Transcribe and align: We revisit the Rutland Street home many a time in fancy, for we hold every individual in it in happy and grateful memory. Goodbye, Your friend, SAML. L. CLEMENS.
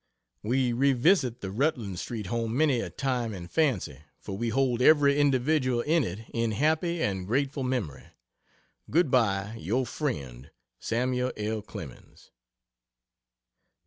We 0.41 0.73
revisit 0.73 1.41
the 1.41 1.51
Rutland 1.51 1.99
Street 1.99 2.25
home 2.25 2.57
many 2.57 2.79
a 2.79 2.89
time 2.89 3.35
in 3.35 3.47
fancy, 3.47 4.01
for 4.19 4.35
we 4.35 4.49
hold 4.49 4.81
every 4.81 5.19
individual 5.19 5.81
in 5.81 6.03
it 6.03 6.27
in 6.33 6.53
happy 6.53 7.03
and 7.03 7.27
grateful 7.27 7.61
memory. 7.61 8.07
Goodbye, 8.89 9.57
Your 9.59 9.85
friend, 9.85 10.49
SAML. 10.79 11.33
L. 11.37 11.61
CLEMENS. 11.61 12.31